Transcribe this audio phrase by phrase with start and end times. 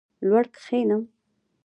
[0.27, 1.03] لوړ کښېنم.